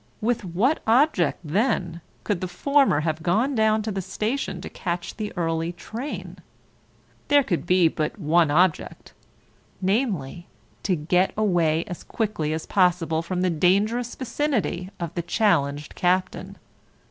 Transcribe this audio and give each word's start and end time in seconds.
With 0.19 0.43
what 0.43 0.81
object 0.87 1.41
then 1.43 2.01
could 2.23 2.41
the 2.41 2.47
former 2.47 3.01
have 3.01 3.21
gone 3.21 3.53
down 3.53 3.83
to 3.83 3.91
the 3.91 4.01
station 4.01 4.59
to 4.61 4.67
catch 4.67 5.15
the 5.15 5.31
early 5.37 5.73
train? 5.73 6.37
There 7.27 7.43
could 7.43 7.67
be 7.67 7.87
but 7.87 8.17
one 8.17 8.49
object, 8.49 9.13
namely 9.79 10.47
to 10.81 10.95
get 10.95 11.33
away 11.37 11.83
as 11.85 12.03
quickly 12.03 12.51
as 12.51 12.65
possible 12.65 13.21
from 13.21 13.41
the 13.41 13.51
dangerous 13.51 14.15
vicinity 14.15 14.89
of 14.99 15.13
the 15.13 15.21
challenged 15.21 15.93
Captain. 15.93 16.57